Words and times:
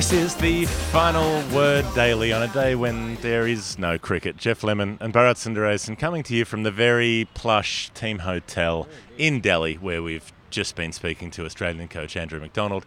This 0.00 0.12
is 0.14 0.34
the 0.36 0.64
final 0.64 1.42
word 1.54 1.84
daily 1.94 2.32
on 2.32 2.42
a 2.42 2.48
day 2.48 2.74
when 2.74 3.16
there 3.16 3.46
is 3.46 3.78
no 3.78 3.98
cricket. 3.98 4.38
Geoff 4.38 4.64
Lemon 4.64 4.96
and 4.98 5.12
Bharat 5.12 5.36
Sundaresan 5.36 5.98
coming 5.98 6.22
to 6.22 6.34
you 6.34 6.46
from 6.46 6.62
the 6.62 6.70
very 6.70 7.28
plush 7.34 7.90
team 7.90 8.20
hotel 8.20 8.88
in 9.18 9.40
Delhi, 9.40 9.74
where 9.74 10.02
we've 10.02 10.32
just 10.48 10.74
been 10.74 10.92
speaking 10.92 11.30
to 11.32 11.44
Australian 11.44 11.86
coach 11.86 12.16
Andrew 12.16 12.40
McDonald. 12.40 12.86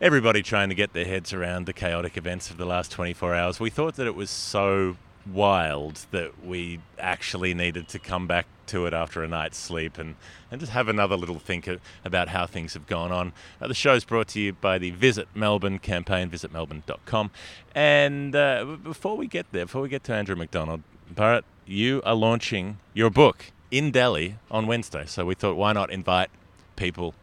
Everybody 0.00 0.40
trying 0.40 0.68
to 0.68 0.76
get 0.76 0.92
their 0.92 1.04
heads 1.04 1.32
around 1.32 1.66
the 1.66 1.72
chaotic 1.72 2.16
events 2.16 2.48
of 2.48 2.58
the 2.58 2.64
last 2.64 2.92
24 2.92 3.34
hours. 3.34 3.58
We 3.58 3.68
thought 3.68 3.96
that 3.96 4.06
it 4.06 4.14
was 4.14 4.30
so 4.30 4.96
wild 5.32 6.06
that 6.10 6.44
we 6.44 6.80
actually 6.98 7.54
needed 7.54 7.88
to 7.88 7.98
come 7.98 8.26
back 8.26 8.46
to 8.66 8.86
it 8.86 8.92
after 8.92 9.22
a 9.22 9.28
night's 9.28 9.58
sleep 9.58 9.98
and, 9.98 10.16
and 10.50 10.60
just 10.60 10.72
have 10.72 10.88
another 10.88 11.16
little 11.16 11.38
think 11.38 11.68
about 12.04 12.28
how 12.28 12.46
things 12.46 12.74
have 12.74 12.86
gone 12.86 13.12
on. 13.12 13.32
Uh, 13.60 13.68
the 13.68 13.74
show's 13.74 14.04
brought 14.04 14.28
to 14.28 14.40
you 14.40 14.52
by 14.52 14.78
the 14.78 14.90
Visit 14.90 15.28
Melbourne 15.34 15.78
campaign, 15.78 16.30
visitmelbourne.com. 16.30 17.30
And 17.74 18.34
uh, 18.34 18.76
before 18.82 19.16
we 19.16 19.26
get 19.26 19.46
there, 19.52 19.66
before 19.66 19.82
we 19.82 19.88
get 19.88 20.04
to 20.04 20.14
Andrew 20.14 20.36
McDonald, 20.36 20.82
Bharat, 21.12 21.42
you 21.66 22.02
are 22.04 22.14
launching 22.14 22.78
your 22.94 23.10
book 23.10 23.52
in 23.70 23.90
Delhi 23.90 24.36
on 24.50 24.66
Wednesday. 24.66 25.04
So 25.06 25.24
we 25.24 25.34
thought, 25.34 25.56
why 25.56 25.72
not 25.72 25.90
invite 25.90 26.30
people 26.76 27.14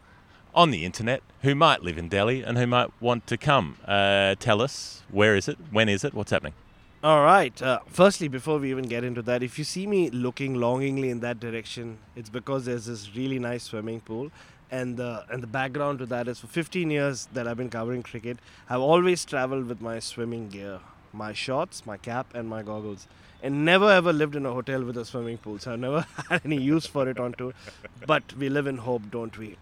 on 0.54 0.70
the 0.70 0.84
internet 0.84 1.22
who 1.42 1.54
might 1.54 1.82
live 1.82 1.98
in 1.98 2.08
Delhi 2.08 2.42
and 2.42 2.56
who 2.56 2.66
might 2.66 2.90
want 3.00 3.26
to 3.28 3.36
come? 3.36 3.76
Uh, 3.86 4.34
tell 4.38 4.60
us, 4.62 5.02
where 5.10 5.36
is 5.36 5.48
it? 5.48 5.58
When 5.70 5.88
is 5.88 6.04
it? 6.04 6.14
What's 6.14 6.30
happening? 6.30 6.54
All 7.04 7.22
right. 7.22 7.60
Uh, 7.60 7.80
firstly, 7.86 8.28
before 8.28 8.58
we 8.58 8.70
even 8.70 8.84
get 8.84 9.04
into 9.04 9.20
that, 9.20 9.42
if 9.42 9.58
you 9.58 9.64
see 9.64 9.86
me 9.86 10.08
looking 10.08 10.54
longingly 10.54 11.10
in 11.10 11.20
that 11.20 11.38
direction, 11.38 11.98
it's 12.16 12.30
because 12.30 12.64
there's 12.64 12.86
this 12.86 13.14
really 13.14 13.38
nice 13.38 13.64
swimming 13.64 14.00
pool, 14.00 14.30
and 14.70 14.96
the 14.96 15.26
and 15.28 15.42
the 15.42 15.46
background 15.46 15.98
to 15.98 16.06
that 16.06 16.28
is 16.28 16.40
for 16.40 16.46
15 16.46 16.90
years 16.90 17.28
that 17.34 17.46
I've 17.46 17.58
been 17.58 17.68
covering 17.68 18.02
cricket, 18.02 18.38
I've 18.70 18.80
always 18.80 19.26
traveled 19.26 19.66
with 19.66 19.82
my 19.82 19.98
swimming 19.98 20.48
gear, 20.48 20.80
my 21.12 21.34
shorts, 21.34 21.84
my 21.84 21.98
cap, 21.98 22.34
and 22.34 22.48
my 22.48 22.62
goggles, 22.62 23.06
and 23.42 23.66
never 23.66 23.90
ever 23.90 24.10
lived 24.10 24.34
in 24.34 24.46
a 24.46 24.54
hotel 24.54 24.82
with 24.82 24.96
a 24.96 25.04
swimming 25.04 25.36
pool. 25.36 25.58
So 25.58 25.74
I've 25.74 25.80
never 25.80 26.06
had 26.30 26.40
any 26.42 26.56
use 26.56 26.86
for 26.86 27.06
it 27.06 27.20
on 27.20 27.34
tour. 27.34 27.52
But 28.06 28.32
we 28.32 28.48
live 28.48 28.66
in 28.66 28.78
hope, 28.78 29.10
don't 29.10 29.36
we? 29.36 29.58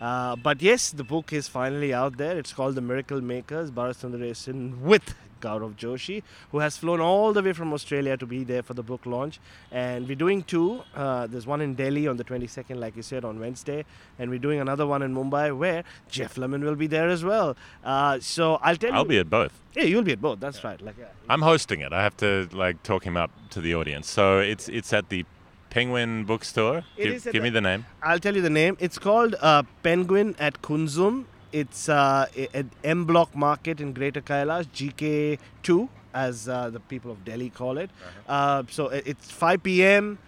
Uh, 0.00 0.36
but 0.36 0.62
yes, 0.62 0.92
the 0.92 1.04
book 1.04 1.34
is 1.34 1.46
finally 1.46 1.92
out 1.92 2.16
there. 2.16 2.38
It's 2.38 2.54
called 2.54 2.74
The 2.74 2.80
Miracle 2.80 3.20
Makers, 3.20 3.70
Bharat 3.70 3.96
Sundaresan 3.96 4.78
with 4.80 5.14
Gaurav 5.40 5.76
Joshi, 5.76 6.22
who 6.52 6.58
has 6.58 6.76
flown 6.76 7.00
all 7.00 7.32
the 7.32 7.42
way 7.42 7.52
from 7.52 7.72
Australia 7.72 8.16
to 8.16 8.26
be 8.26 8.44
there 8.44 8.62
for 8.62 8.74
the 8.74 8.82
book 8.82 9.06
launch. 9.06 9.38
And 9.70 10.06
we're 10.08 10.16
doing 10.16 10.42
two. 10.42 10.82
Uh, 10.94 11.26
there's 11.26 11.46
one 11.46 11.60
in 11.60 11.74
Delhi 11.74 12.06
on 12.08 12.16
the 12.16 12.24
22nd, 12.24 12.76
like 12.76 12.96
you 12.96 13.02
said, 13.02 13.24
on 13.24 13.38
Wednesday. 13.40 13.84
And 14.18 14.30
we're 14.30 14.38
doing 14.38 14.60
another 14.60 14.86
one 14.86 15.02
in 15.02 15.14
Mumbai 15.14 15.56
where 15.56 15.84
Geoff 16.10 16.36
Lemon 16.38 16.64
will 16.64 16.76
be 16.76 16.86
there 16.86 17.08
as 17.08 17.24
well. 17.24 17.56
Uh, 17.84 18.18
so 18.20 18.58
I'll 18.62 18.76
tell 18.76 18.92
I'll 18.94 19.02
you. 19.02 19.08
be 19.08 19.18
at 19.18 19.30
both. 19.30 19.52
Yeah, 19.74 19.84
you'll 19.84 20.02
be 20.02 20.12
at 20.12 20.20
both. 20.22 20.40
That's 20.40 20.64
right. 20.64 20.80
Like, 20.80 20.96
yeah. 20.98 21.06
I'm 21.28 21.42
hosting 21.42 21.80
it. 21.80 21.92
I 21.92 22.02
have 22.02 22.16
to 22.18 22.48
like 22.52 22.82
talk 22.82 23.04
him 23.04 23.16
up 23.16 23.30
to 23.50 23.60
the 23.60 23.74
audience. 23.74 24.08
So 24.10 24.38
it's 24.38 24.68
it's 24.68 24.92
at 24.92 25.08
the 25.10 25.24
Penguin 25.70 26.24
Bookstore. 26.24 26.84
It 26.96 27.04
Give, 27.24 27.32
give 27.32 27.42
me 27.42 27.50
the- 27.50 27.54
the 27.56 27.60
name. 27.60 27.86
I'll 28.02 28.18
tell 28.18 28.34
you 28.34 28.40
the 28.40 28.48
name. 28.50 28.76
It's 28.80 28.98
called 28.98 29.34
uh, 29.40 29.64
Penguin 29.82 30.34
at 30.38 30.62
Kunzum. 30.62 31.24
It's 31.56 31.88
uh, 31.88 32.26
an 32.52 32.70
M 32.84 33.06
Block 33.06 33.34
Market 33.34 33.80
in 33.80 33.94
Greater 33.94 34.20
Kailash, 34.20 34.66
GK2, 34.74 35.88
as 36.12 36.50
uh, 36.50 36.68
the 36.68 36.80
people 36.80 37.10
of 37.10 37.24
Delhi 37.24 37.48
call 37.48 37.78
it. 37.78 37.88
Uh, 38.28 38.64
so 38.68 38.88
it's 38.88 39.30
5 39.30 39.62
p.m. 39.62 40.18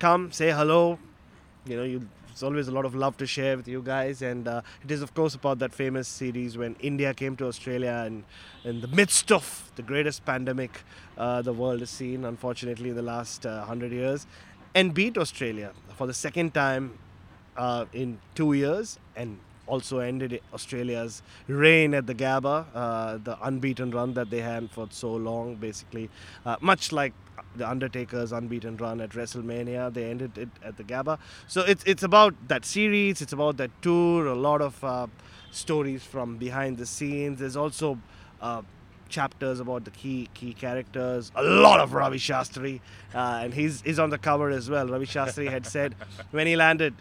Come, 0.00 0.32
say 0.32 0.50
hello. 0.50 0.98
You 1.64 1.76
know, 1.76 1.84
you, 1.84 2.08
it's 2.32 2.42
always 2.42 2.66
a 2.66 2.72
lot 2.72 2.84
of 2.84 2.96
love 2.96 3.16
to 3.18 3.26
share 3.26 3.56
with 3.56 3.68
you 3.68 3.82
guys. 3.82 4.20
And 4.20 4.48
uh, 4.48 4.62
it 4.82 4.90
is, 4.90 5.00
of 5.00 5.14
course, 5.14 5.36
about 5.36 5.60
that 5.60 5.72
famous 5.72 6.08
series 6.08 6.58
when 6.58 6.74
India 6.80 7.14
came 7.14 7.36
to 7.36 7.46
Australia 7.46 8.02
and 8.04 8.24
in 8.64 8.80
the 8.80 8.88
midst 8.88 9.30
of 9.30 9.70
the 9.76 9.82
greatest 9.82 10.24
pandemic 10.24 10.80
uh, 11.16 11.40
the 11.40 11.52
world 11.52 11.78
has 11.78 11.90
seen, 11.90 12.24
unfortunately, 12.24 12.90
in 12.90 12.96
the 12.96 13.08
last 13.14 13.46
uh, 13.46 13.58
100 13.58 13.92
years, 13.92 14.26
and 14.74 14.92
beat 14.92 15.16
Australia 15.16 15.70
for 15.96 16.08
the 16.08 16.14
second 16.14 16.52
time 16.52 16.98
uh, 17.56 17.84
in 17.92 18.18
two 18.34 18.54
years 18.54 18.98
and 19.14 19.38
also 19.66 19.98
ended 19.98 20.40
Australia's 20.52 21.22
reign 21.48 21.94
at 21.94 22.06
the 22.06 22.14
Gabba, 22.14 22.66
uh, 22.74 23.18
the 23.22 23.36
unbeaten 23.42 23.90
run 23.90 24.14
that 24.14 24.30
they 24.30 24.40
had 24.40 24.70
for 24.70 24.86
so 24.90 25.14
long, 25.14 25.56
basically. 25.56 26.08
Uh, 26.44 26.56
much 26.60 26.92
like 26.92 27.12
the 27.56 27.68
Undertaker's 27.68 28.32
unbeaten 28.32 28.76
run 28.76 29.00
at 29.00 29.10
WrestleMania, 29.10 29.92
they 29.92 30.04
ended 30.04 30.36
it 30.38 30.48
at 30.62 30.76
the 30.76 30.84
Gabba. 30.84 31.18
So 31.46 31.62
it's, 31.62 31.82
it's 31.84 32.02
about 32.02 32.34
that 32.48 32.64
series, 32.64 33.20
it's 33.22 33.32
about 33.32 33.56
that 33.58 33.70
tour, 33.82 34.26
a 34.26 34.34
lot 34.34 34.60
of 34.60 34.82
uh, 34.84 35.06
stories 35.50 36.02
from 36.04 36.36
behind 36.36 36.78
the 36.78 36.86
scenes. 36.86 37.40
There's 37.40 37.56
also 37.56 37.98
uh, 38.40 38.62
chapters 39.08 39.60
about 39.60 39.84
the 39.84 39.90
key 39.90 40.28
key 40.34 40.52
characters. 40.52 41.32
A 41.34 41.42
lot 41.42 41.80
of 41.80 41.92
Ravi 41.94 42.18
Shastri, 42.18 42.80
uh, 43.14 43.40
and 43.42 43.54
he's 43.54 43.80
he's 43.82 43.98
on 43.98 44.10
the 44.10 44.18
cover 44.18 44.50
as 44.50 44.68
well. 44.68 44.86
Ravi 44.86 45.06
Shastri 45.06 45.48
had 45.50 45.66
said 45.66 45.94
when 46.30 46.46
he 46.46 46.56
landed. 46.56 46.94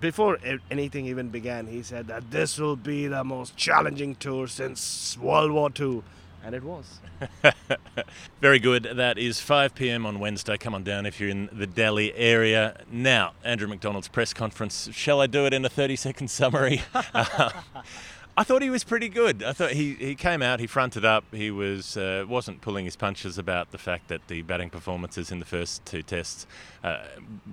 Before 0.00 0.38
anything 0.70 1.06
even 1.06 1.28
began, 1.28 1.66
he 1.66 1.82
said 1.82 2.08
that 2.08 2.30
this 2.30 2.58
will 2.58 2.76
be 2.76 3.06
the 3.06 3.24
most 3.24 3.56
challenging 3.56 4.14
tour 4.16 4.46
since 4.46 5.16
World 5.18 5.52
War 5.52 5.70
II, 5.78 6.02
and 6.44 6.54
it 6.54 6.64
was. 6.64 7.00
Very 8.40 8.58
good. 8.58 8.84
That 8.94 9.18
is 9.18 9.40
5 9.40 9.74
p.m. 9.74 10.06
on 10.06 10.18
Wednesday. 10.18 10.56
Come 10.56 10.74
on 10.74 10.82
down 10.82 11.06
if 11.06 11.20
you're 11.20 11.28
in 11.28 11.48
the 11.52 11.66
Delhi 11.66 12.14
area. 12.14 12.80
Now, 12.90 13.32
Andrew 13.44 13.68
McDonald's 13.68 14.08
press 14.08 14.32
conference. 14.32 14.88
Shall 14.92 15.20
I 15.20 15.26
do 15.26 15.46
it 15.46 15.52
in 15.52 15.64
a 15.64 15.68
30 15.68 15.96
second 15.96 16.28
summary? 16.30 16.82
Uh, 16.94 17.50
I 18.36 18.42
thought 18.42 18.62
he 18.62 18.70
was 18.70 18.84
pretty 18.84 19.08
good. 19.08 19.42
I 19.42 19.52
thought 19.52 19.72
he, 19.72 19.94
he 19.94 20.14
came 20.14 20.40
out, 20.40 20.60
he 20.60 20.66
fronted 20.66 21.04
up, 21.04 21.24
he 21.30 21.50
was 21.50 21.96
uh, 21.96 22.24
wasn't 22.26 22.62
pulling 22.62 22.86
his 22.86 22.96
punches 22.96 23.36
about 23.36 23.70
the 23.70 23.76
fact 23.76 24.08
that 24.08 24.28
the 24.28 24.40
batting 24.42 24.70
performances 24.70 25.30
in 25.30 25.40
the 25.40 25.44
first 25.44 25.84
two 25.84 26.02
tests 26.02 26.46
uh, 26.82 27.00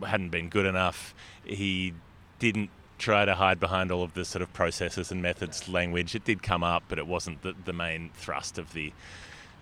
hadn't 0.06 0.30
been 0.30 0.48
good 0.50 0.66
enough. 0.66 1.14
He 1.44 1.94
didn't 2.39 2.69
try 2.98 3.25
to 3.25 3.36
hide 3.36 3.60
behind 3.60 3.92
all 3.92 4.04
of 4.04 4.13
the 4.13 4.25
sort 4.25 4.42
of 4.42 4.51
processes 4.54 5.12
and 5.12 5.22
methods 5.22 5.69
language. 5.69 6.16
It 6.16 6.25
did 6.25 6.42
come 6.42 6.63
up, 6.63 6.84
but 6.88 6.98
it 6.98 7.07
wasn't 7.07 7.42
the, 7.42 7.54
the 7.66 7.74
main 7.74 8.10
thrust 8.16 8.57
of 8.57 8.74
the 8.74 8.92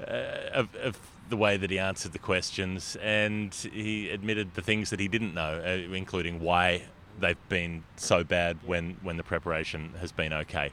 uh, 0.01 0.49
of, 0.53 0.75
of 0.75 0.99
the 1.29 1.37
way 1.37 1.57
that 1.57 1.71
he 1.71 1.79
answered 1.79 2.11
the 2.11 2.19
questions, 2.19 2.97
and 3.01 3.53
he 3.53 4.09
admitted 4.09 4.53
the 4.53 4.61
things 4.61 4.89
that 4.89 4.99
he 4.99 5.07
didn't 5.07 5.33
know, 5.33 5.61
uh, 5.65 5.95
including 5.95 6.39
why 6.39 6.83
they've 7.19 7.49
been 7.49 7.83
so 7.95 8.23
bad 8.23 8.57
when, 8.65 8.97
when 9.01 9.17
the 9.17 9.23
preparation 9.23 9.93
has 10.01 10.11
been 10.11 10.33
okay. 10.33 10.71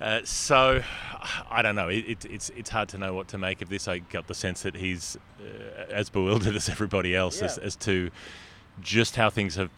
Uh, 0.00 0.20
so, 0.24 0.82
I 1.50 1.62
don't 1.62 1.74
know. 1.74 1.88
It, 1.88 2.04
it, 2.08 2.24
it's 2.24 2.50
it's 2.50 2.70
hard 2.70 2.88
to 2.90 2.98
know 2.98 3.12
what 3.12 3.28
to 3.28 3.38
make 3.38 3.60
of 3.60 3.68
this. 3.68 3.86
I 3.86 3.98
got 3.98 4.26
the 4.28 4.34
sense 4.34 4.62
that 4.62 4.74
he's 4.74 5.18
uh, 5.40 5.84
as 5.90 6.08
bewildered 6.08 6.56
as 6.56 6.68
everybody 6.70 7.14
else 7.14 7.42
as, 7.42 7.58
as 7.58 7.76
to 7.76 8.10
just 8.80 9.16
how 9.16 9.28
things 9.28 9.56
have 9.56 9.70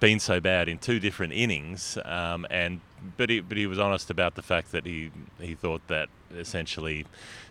been 0.00 0.20
so 0.20 0.40
bad 0.40 0.68
in 0.68 0.78
two 0.78 1.00
different 1.00 1.32
innings, 1.32 1.98
um, 2.04 2.46
and 2.50 2.80
but 3.16 3.30
he 3.30 3.40
but 3.40 3.56
he 3.56 3.66
was 3.66 3.78
honest 3.78 4.10
about 4.10 4.34
the 4.34 4.42
fact 4.42 4.72
that 4.72 4.86
he 4.86 5.10
he 5.40 5.54
thought 5.54 5.86
that 5.88 6.08
essentially 6.34 7.06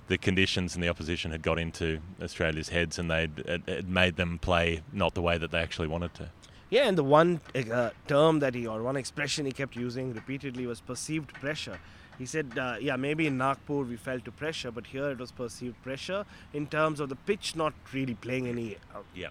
the 0.07 0.17
conditions 0.17 0.75
and 0.75 0.83
the 0.83 0.89
opposition 0.89 1.31
had 1.31 1.41
got 1.41 1.59
into 1.59 1.99
Australia's 2.21 2.69
heads 2.69 2.97
and 2.97 3.11
they'd 3.11 3.39
it 3.39 3.87
made 3.87 4.15
them 4.15 4.39
play 4.39 4.81
not 4.93 5.13
the 5.13 5.21
way 5.21 5.37
that 5.37 5.51
they 5.51 5.59
actually 5.59 5.87
wanted 5.87 6.13
to. 6.13 6.29
Yeah, 6.69 6.87
and 6.87 6.97
the 6.97 7.03
one 7.03 7.39
uh, 7.55 7.91
term 8.07 8.39
that 8.39 8.53
he 8.53 8.67
or 8.67 8.81
one 8.83 8.97
expression 8.97 9.45
he 9.45 9.51
kept 9.51 9.75
using 9.75 10.13
repeatedly 10.13 10.67
was 10.67 10.81
perceived 10.81 11.33
pressure. 11.33 11.79
He 12.17 12.25
said, 12.25 12.57
uh, 12.57 12.77
yeah, 12.79 12.95
maybe 12.95 13.27
in 13.27 13.37
Nagpur 13.37 13.83
we 13.83 13.95
felt 13.95 14.25
to 14.25 14.31
pressure, 14.31 14.71
but 14.71 14.87
here 14.87 15.09
it 15.11 15.19
was 15.19 15.31
perceived 15.31 15.81
pressure 15.83 16.25
in 16.53 16.67
terms 16.67 16.99
of 16.99 17.09
the 17.09 17.15
pitch 17.15 17.55
not 17.55 17.73
really 17.93 18.15
playing 18.15 18.47
any 18.47 18.75
uh, 18.95 18.99
Yeah. 19.13 19.29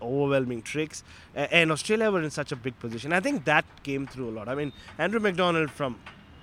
overwhelming 0.00 0.62
tricks. 0.62 1.02
And 1.34 1.72
Australia 1.72 2.10
were 2.10 2.22
in 2.22 2.30
such 2.30 2.52
a 2.52 2.56
big 2.56 2.78
position. 2.78 3.12
I 3.12 3.20
think 3.20 3.44
that 3.46 3.64
came 3.82 4.06
through 4.06 4.30
a 4.30 4.34
lot. 4.38 4.48
I 4.48 4.54
mean, 4.54 4.72
Andrew 4.98 5.20
McDonald 5.20 5.70
from 5.70 5.98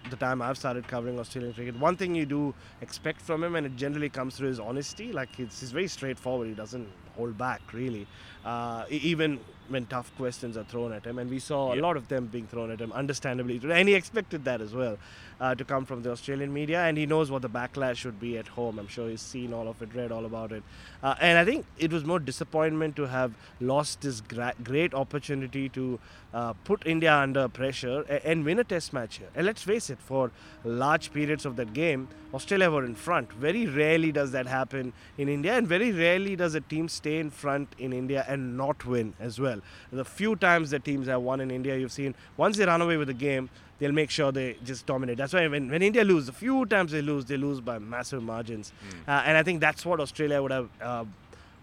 the 0.09 0.15
time 0.15 0.41
I've 0.41 0.57
started 0.57 0.87
covering 0.87 1.19
Australian 1.19 1.53
cricket, 1.53 1.79
one 1.79 1.95
thing 1.97 2.13
you 2.13 2.25
do 2.25 2.53
expect 2.81 3.21
from 3.21 3.43
him, 3.43 3.55
and 3.55 3.65
it 3.65 3.75
generally 3.75 4.09
comes 4.09 4.35
through 4.35 4.49
his 4.49 4.59
honesty. 4.59 5.11
Like 5.11 5.39
it's, 5.39 5.59
he's 5.61 5.71
very 5.71 5.87
straightforward. 5.87 6.47
He 6.47 6.53
doesn't 6.53 6.87
hold 7.15 7.37
back 7.37 7.61
really, 7.73 8.07
uh, 8.45 8.85
even 8.89 9.39
when 9.67 9.83
tough 9.87 10.15
questions 10.15 10.57
are 10.57 10.63
thrown 10.63 10.91
at 10.93 11.03
him. 11.05 11.17
And 11.17 11.27
we 11.29 11.39
saw 11.39 11.73
a 11.73 11.79
lot 11.81 11.97
of 11.97 12.07
them 12.07 12.27
being 12.27 12.45
thrown 12.45 12.69
at 12.69 12.79
him, 12.79 12.91
understandably. 12.91 13.59
And 13.63 13.89
he 13.89 13.95
expected 13.95 14.45
that 14.45 14.61
as 14.61 14.75
well 14.75 14.97
uh, 15.39 15.55
to 15.55 15.63
come 15.65 15.85
from 15.85 16.03
the 16.03 16.11
Australian 16.11 16.53
media, 16.53 16.83
and 16.83 16.95
he 16.97 17.07
knows 17.07 17.31
what 17.31 17.41
the 17.41 17.49
backlash 17.49 17.95
should 17.95 18.19
be 18.19 18.37
at 18.37 18.47
home. 18.47 18.77
I'm 18.77 18.87
sure 18.87 19.09
he's 19.09 19.21
seen 19.21 19.53
all 19.53 19.67
of 19.67 19.81
it, 19.81 19.89
read 19.95 20.11
all 20.11 20.25
about 20.25 20.51
it. 20.51 20.61
Uh, 21.01 21.15
and 21.19 21.39
I 21.39 21.45
think 21.45 21.65
it 21.79 21.91
was 21.91 22.05
more 22.05 22.19
disappointment 22.19 22.95
to 22.97 23.07
have 23.07 23.33
lost 23.59 24.01
this 24.01 24.21
gra- 24.21 24.53
great 24.63 24.93
opportunity 24.93 25.67
to 25.69 25.99
uh, 26.33 26.53
put 26.63 26.85
India 26.85 27.13
under 27.13 27.47
pressure 27.47 28.05
a- 28.07 28.27
and 28.27 28.45
win 28.45 28.59
a 28.59 28.63
test 28.63 28.93
match 28.93 29.17
here. 29.17 29.29
And 29.35 29.47
let's 29.47 29.63
face 29.63 29.89
it, 29.89 29.97
for 29.99 30.31
large 30.63 31.11
periods 31.11 31.43
of 31.45 31.55
that 31.55 31.73
game, 31.73 32.07
Australia 32.35 32.69
were 32.69 32.85
in 32.85 32.95
front. 32.95 33.31
Very 33.33 33.65
rarely 33.65 34.11
does 34.11 34.31
that 34.31 34.45
happen 34.45 34.93
in 35.17 35.27
India, 35.27 35.53
and 35.53 35.67
very 35.67 35.91
rarely 35.91 36.35
does 36.35 36.53
a 36.53 36.61
team 36.61 36.87
stay 37.05 37.19
in 37.19 37.29
front 37.29 37.67
in 37.77 37.93
India 37.93 38.25
and 38.27 38.57
not 38.57 38.85
win 38.93 39.13
as 39.19 39.39
well. 39.39 39.59
The 39.91 40.05
few 40.19 40.35
times 40.35 40.71
that 40.71 40.83
teams 40.83 41.07
have 41.07 41.21
won 41.21 41.39
in 41.45 41.51
India, 41.51 41.77
you've 41.77 41.91
seen 41.91 42.15
once 42.35 42.57
they 42.57 42.65
run 42.65 42.81
away 42.81 42.97
with 42.97 43.09
the 43.13 43.19
game, 43.29 43.49
they'll 43.79 43.99
make 44.03 44.09
sure 44.09 44.31
they 44.31 44.49
just 44.63 44.85
dominate. 44.87 45.17
That's 45.17 45.33
why 45.33 45.47
when, 45.47 45.69
when 45.69 45.83
India 45.89 46.03
lose, 46.03 46.25
the 46.25 46.37
few 46.45 46.65
times 46.65 46.91
they 46.91 47.03
lose, 47.03 47.25
they 47.25 47.37
lose 47.37 47.61
by 47.61 47.77
massive 47.77 48.23
margins. 48.23 48.73
Uh, 49.07 49.21
and 49.27 49.37
I 49.37 49.43
think 49.43 49.61
that's 49.61 49.85
what 49.85 49.99
Australia 49.99 50.41
would 50.41 50.55
have 50.59 50.69
uh, 50.81 51.05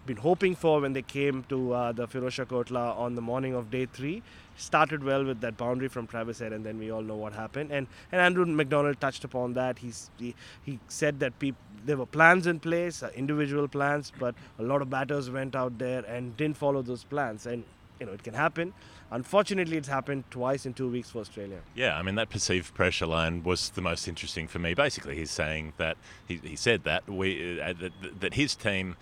been 0.07 0.17
hoping 0.17 0.55
for 0.55 0.81
when 0.81 0.93
they 0.93 1.03
came 1.03 1.45
to 1.49 1.59
uh, 1.73 1.93
the 1.93 2.07
Firozshah 2.07 2.47
Kotla 2.47 2.97
on 2.97 3.17
the 3.17 3.23
morning 3.23 3.55
of 3.55 3.71
day 3.71 3.87
three. 3.87 4.23
Started 4.63 5.03
well 5.03 5.25
with 5.25 5.41
that 5.41 5.57
boundary 5.57 5.89
from 5.89 6.07
Travis 6.07 6.39
Head, 6.39 6.53
and 6.53 6.65
then 6.65 6.79
we 6.79 6.91
all 6.93 7.03
know 7.03 7.17
what 7.17 7.33
happened. 7.33 7.73
And 7.73 7.89
and 8.13 8.21
Andrew 8.21 8.45
McDonald 8.47 9.01
touched 9.01 9.25
upon 9.25 9.55
that. 9.55 9.79
He's, 9.79 10.11
he 10.19 10.35
he 10.63 10.79
said 10.87 11.19
that 11.19 11.39
peop- 11.41 11.57
there 11.85 11.97
were 11.97 12.07
plans 12.07 12.47
in 12.47 12.61
place, 12.61 13.03
uh, 13.03 13.11
individual 13.17 13.67
plans, 13.67 14.13
but 14.25 14.37
a 14.61 14.63
lot 14.63 14.81
of 14.81 14.89
batters 14.89 15.31
went 15.31 15.57
out 15.57 15.79
there 15.79 16.05
and 16.07 16.37
didn't 16.37 16.57
follow 16.57 16.83
those 16.83 17.03
plans. 17.03 17.47
And 17.47 17.65
you 17.99 18.07
know 18.07 18.13
it 18.13 18.23
can 18.23 18.35
happen. 18.35 18.73
Unfortunately, 19.11 19.77
it's 19.77 19.89
happened 19.89 20.25
twice 20.31 20.65
in 20.65 20.75
two 20.75 20.89
weeks 20.89 21.11
for 21.11 21.19
Australia. 21.19 21.61
Yeah, 21.75 21.99
I 21.99 22.03
mean 22.03 22.15
that 22.15 22.31
perceived 22.31 22.73
pressure 22.75 23.07
line 23.07 23.43
was 23.43 23.71
the 23.71 23.83
most 23.83 24.09
interesting 24.09 24.49
for 24.49 24.59
me. 24.59 24.75
Basically, 24.75 25.17
he's 25.17 25.31
saying 25.31 25.75
that 25.77 25.97
he, 26.27 26.37
he 26.37 26.57
said 26.57 26.85
that 26.85 27.09
we 27.09 27.61
uh, 27.61 27.75
that, 27.81 28.21
that 28.21 28.35
his 28.35 28.55
team 28.55 28.97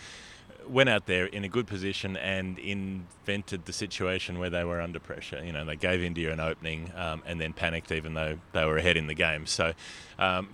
went 0.71 0.89
out 0.89 1.07
there 1.07 1.27
in 1.27 1.45
a 1.45 1.49
good 1.49 1.67
position 1.67 2.17
and 2.17 2.59
invented 2.59 3.65
the 3.67 3.73
situation 3.73 4.39
where 4.39 4.51
they 4.51 4.65
were 4.65 4.81
under 4.81 5.01
pressure. 5.01 5.43
You 5.45 5.53
know, 5.53 5.65
they 5.65 5.77
gave 5.77 6.03
India 6.03 6.33
an 6.33 6.41
opening 6.41 6.93
um, 6.95 7.23
and 7.27 7.41
then 7.41 7.53
panicked 7.53 7.93
even 7.93 8.15
though 8.15 8.39
they 8.53 8.65
were 8.65 8.77
ahead 8.77 8.97
in 8.97 9.07
the 9.07 9.15
game. 9.15 9.47
So. 9.47 9.73
Um, 10.19 10.49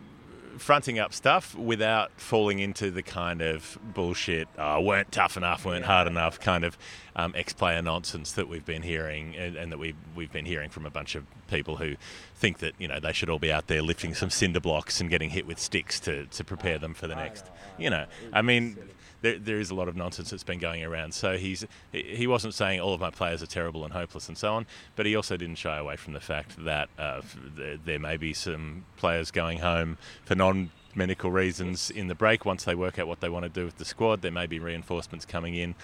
fronting 0.59 0.99
up 0.99 1.13
stuff 1.13 1.55
without 1.55 2.11
falling 2.19 2.61
into 2.61 2.91
the 2.91 3.03
kind 3.03 3.43
of 3.43 3.79
bullshit, 3.93 4.49
oh, 4.59 4.81
weren't 4.81 5.13
tough 5.13 5.37
enough, 5.37 5.67
weren't 5.67 5.85
hard 5.85 6.07
enough 6.07 6.41
kind 6.41 6.65
of 6.65 6.79
um, 7.17 7.33
ex-player 7.35 7.83
nonsense 7.83 8.33
that 8.33 8.47
we've 8.47 8.65
been 8.65 8.83
hearing 8.83 9.35
and, 9.37 9.57
and 9.57 9.73
that 9.73 9.79
we've, 9.79 9.97
we've 10.15 10.33
been 10.33 10.45
hearing 10.45 10.69
from 10.69 10.87
a 10.87 10.91
bunch 10.91 11.15
of 11.15 11.25
people 11.49 11.77
who 11.77 11.97
think 12.35 12.59
that, 12.59 12.75
you 12.79 12.87
know, 12.87 13.01
they 13.01 13.13
should 13.13 13.31
all 13.31 13.39
be 13.39 13.51
out 13.51 13.67
there 13.67 13.83
lifting 13.83 14.15
some 14.15 14.31
cinder 14.31 14.61
blocks 14.61 15.01
and 15.01 15.09
getting 15.09 15.31
hit 15.31 15.47
with 15.47 15.59
sticks 15.59 15.99
to, 16.01 16.27
to 16.27 16.45
prepare 16.45 16.79
them 16.79 16.93
for 16.93 17.07
the 17.07 17.15
next. 17.17 17.47
You 17.79 17.89
know, 17.91 18.05
I 18.33 18.43
mean, 18.43 18.77
there, 19.23 19.39
there 19.39 19.59
is 19.59 19.71
a 19.71 19.75
lot 19.75 19.89
of 19.89 19.97
nonsense 19.97 20.31
that's 20.31 20.45
been 20.45 20.59
going 20.59 20.85
around. 20.85 21.15
So 21.15 21.37
he's 21.39 21.65
he 21.91 22.27
wasn't 22.27 22.55
saying 22.55 22.81
all 22.81 22.93
of 22.93 23.01
my 23.01 23.11
players 23.11 23.43
are 23.43 23.47
terrible 23.47 23.85
and 23.85 23.93
hopeless 23.93 24.29
and 24.29 24.37
so 24.37 24.55
on, 24.55 24.67
but 24.95 25.07
he 25.07 25.17
also 25.17 25.37
didn't 25.37 25.57
shy 25.57 25.79
away 25.79 25.97
from 25.97 26.13
the 26.13 26.21
fact 26.21 26.63
that 26.65 26.89
uh, 26.99 27.23
there 27.85 27.99
may 27.99 28.17
be 28.17 28.35
some 28.35 28.85
players 28.97 29.31
going 29.31 29.59
home 29.59 29.97
for 30.25 30.35
non 30.35 30.71
medical 30.97 31.31
reasons 31.31 31.91
in 31.91 32.09
the 32.09 32.15
break 32.15 32.45
once 32.45 32.65
they 32.65 32.75
work 32.75 32.99
out 32.99 33.07
what 33.07 33.21
they 33.21 33.29
want 33.29 33.45
to 33.45 33.49
do 33.49 33.65
with 33.65 33.77
the 33.79 33.85
squad. 33.85 34.23
There 34.23 34.31
may 34.31 34.47
be 34.47 34.59
reinforcements 34.59 35.25
coming 35.25 35.55
in. 35.55 35.75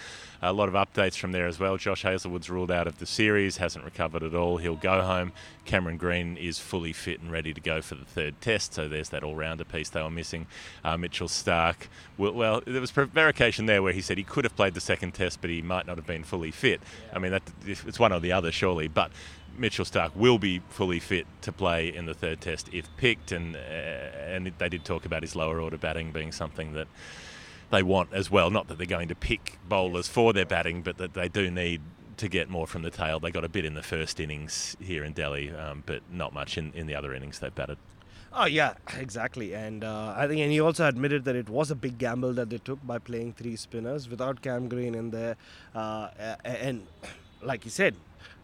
A 0.41 0.51
lot 0.51 0.67
of 0.67 0.73
updates 0.73 1.17
from 1.17 1.31
there 1.31 1.47
as 1.47 1.59
well. 1.59 1.77
Josh 1.77 2.03
Hazlewood's 2.03 2.49
ruled 2.49 2.71
out 2.71 2.87
of 2.87 2.99
the 2.99 3.05
series, 3.05 3.57
hasn't 3.57 3.85
recovered 3.85 4.23
at 4.23 4.33
all. 4.33 4.57
He'll 4.57 4.75
go 4.75 5.01
home. 5.01 5.31
Cameron 5.65 5.97
Green 5.97 6.35
is 6.35 6.59
fully 6.59 6.91
fit 6.91 7.21
and 7.21 7.31
ready 7.31 7.53
to 7.53 7.61
go 7.61 7.81
for 7.81 7.95
the 7.95 8.05
third 8.05 8.41
test, 8.41 8.73
so 8.73 8.87
there's 8.87 9.09
that 9.09 9.23
all 9.23 9.35
rounder 9.35 9.63
piece 9.63 9.89
they 9.89 10.01
were 10.01 10.09
missing. 10.09 10.47
Uh, 10.83 10.97
Mitchell 10.97 11.27
Starc, 11.27 11.87
well, 12.17 12.33
well, 12.33 12.61
there 12.65 12.81
was 12.81 12.91
prevarication 12.91 13.65
there 13.65 13.81
where 13.81 13.93
he 13.93 14.01
said 14.01 14.17
he 14.17 14.23
could 14.23 14.43
have 14.43 14.55
played 14.55 14.73
the 14.73 14.81
second 14.81 15.13
test, 15.13 15.39
but 15.39 15.49
he 15.49 15.61
might 15.61 15.87
not 15.87 15.97
have 15.97 16.07
been 16.07 16.23
fully 16.23 16.51
fit. 16.51 16.81
I 17.13 17.19
mean, 17.19 17.31
that, 17.31 17.43
it's 17.65 17.99
one 17.99 18.11
or 18.11 18.19
the 18.19 18.31
other, 18.31 18.51
surely, 18.51 18.87
but. 18.87 19.11
Mitchell 19.57 19.85
Starc 19.85 20.15
will 20.15 20.37
be 20.37 20.61
fully 20.69 20.99
fit 20.99 21.27
to 21.41 21.51
play 21.51 21.93
in 21.93 22.05
the 22.05 22.13
third 22.13 22.41
test 22.41 22.69
if 22.73 22.85
picked, 22.97 23.31
and 23.31 23.55
uh, 23.55 23.59
and 23.59 24.51
they 24.57 24.69
did 24.69 24.85
talk 24.85 25.05
about 25.05 25.21
his 25.21 25.35
lower 25.35 25.59
order 25.59 25.77
batting 25.77 26.11
being 26.11 26.31
something 26.31 26.73
that 26.73 26.87
they 27.71 27.83
want 27.83 28.13
as 28.13 28.29
well. 28.31 28.49
Not 28.49 28.67
that 28.67 28.77
they're 28.77 28.87
going 28.87 29.09
to 29.09 29.15
pick 29.15 29.57
bowlers 29.67 30.07
for 30.07 30.33
their 30.33 30.45
batting, 30.45 30.81
but 30.81 30.97
that 30.97 31.13
they 31.13 31.29
do 31.29 31.49
need 31.49 31.81
to 32.17 32.27
get 32.27 32.49
more 32.49 32.67
from 32.67 32.83
the 32.83 32.91
tail. 32.91 33.19
They 33.19 33.31
got 33.31 33.43
a 33.43 33.49
bit 33.49 33.65
in 33.65 33.73
the 33.73 33.83
first 33.83 34.19
innings 34.19 34.77
here 34.79 35.03
in 35.03 35.13
Delhi, 35.13 35.51
um, 35.51 35.83
but 35.85 36.01
not 36.11 36.33
much 36.33 36.57
in, 36.57 36.71
in 36.73 36.87
the 36.87 36.95
other 36.95 37.13
innings 37.13 37.39
they've 37.39 37.53
batted. 37.53 37.77
Oh 38.35 38.45
yeah, 38.45 38.73
exactly. 38.97 39.53
And 39.53 39.83
uh, 39.83 40.13
I 40.17 40.27
think, 40.27 40.41
and 40.41 40.51
he 40.51 40.59
also 40.59 40.87
admitted 40.87 41.25
that 41.25 41.35
it 41.35 41.49
was 41.49 41.69
a 41.69 41.75
big 41.75 41.99
gamble 41.99 42.33
that 42.33 42.49
they 42.49 42.57
took 42.57 42.85
by 42.85 42.97
playing 42.97 43.33
three 43.33 43.55
spinners 43.55 44.09
without 44.09 44.41
Cam 44.41 44.67
Green 44.67 44.95
in 44.95 45.11
there, 45.11 45.35
uh, 45.75 46.09
and 46.43 46.87
like 47.43 47.63
he 47.63 47.69
said, 47.69 47.95